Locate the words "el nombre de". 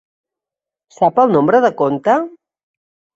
1.23-1.71